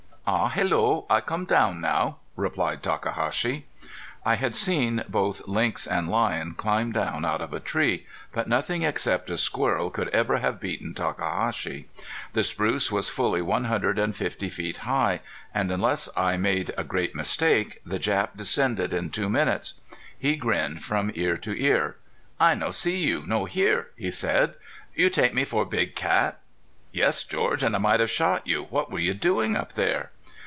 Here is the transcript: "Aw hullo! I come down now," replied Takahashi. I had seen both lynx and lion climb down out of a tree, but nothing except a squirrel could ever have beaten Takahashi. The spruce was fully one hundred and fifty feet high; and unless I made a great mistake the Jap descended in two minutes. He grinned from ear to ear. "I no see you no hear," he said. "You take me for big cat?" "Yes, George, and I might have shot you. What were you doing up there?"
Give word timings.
"Aw 0.27 0.49
hullo! 0.49 1.05
I 1.09 1.19
come 1.19 1.43
down 1.43 1.81
now," 1.81 2.19
replied 2.37 2.81
Takahashi. 2.81 3.65
I 4.25 4.35
had 4.35 4.55
seen 4.55 5.03
both 5.09 5.45
lynx 5.45 5.85
and 5.85 6.07
lion 6.07 6.53
climb 6.53 6.93
down 6.93 7.25
out 7.25 7.41
of 7.41 7.51
a 7.51 7.59
tree, 7.59 8.05
but 8.31 8.47
nothing 8.47 8.83
except 8.83 9.29
a 9.29 9.35
squirrel 9.35 9.89
could 9.89 10.07
ever 10.09 10.37
have 10.37 10.59
beaten 10.61 10.93
Takahashi. 10.93 11.89
The 12.31 12.43
spruce 12.43 12.89
was 12.89 13.09
fully 13.09 13.41
one 13.41 13.65
hundred 13.65 13.99
and 13.99 14.15
fifty 14.15 14.47
feet 14.47 14.77
high; 14.77 15.19
and 15.53 15.69
unless 15.69 16.07
I 16.15 16.37
made 16.37 16.71
a 16.77 16.85
great 16.85 17.13
mistake 17.13 17.81
the 17.85 17.99
Jap 17.99 18.29
descended 18.37 18.93
in 18.93 19.09
two 19.09 19.29
minutes. 19.29 19.73
He 20.17 20.37
grinned 20.37 20.81
from 20.81 21.11
ear 21.13 21.35
to 21.37 21.53
ear. 21.61 21.97
"I 22.39 22.55
no 22.55 22.71
see 22.71 23.03
you 23.05 23.25
no 23.27 23.43
hear," 23.43 23.89
he 23.97 24.11
said. 24.11 24.55
"You 24.95 25.09
take 25.09 25.33
me 25.33 25.43
for 25.43 25.65
big 25.65 25.93
cat?" 25.93 26.37
"Yes, 26.93 27.23
George, 27.25 27.63
and 27.63 27.73
I 27.75 27.79
might 27.79 27.99
have 28.01 28.09
shot 28.11 28.45
you. 28.47 28.63
What 28.63 28.89
were 28.91 28.99
you 28.99 29.13
doing 29.13 29.55
up 29.57 29.73
there?" 29.73 30.11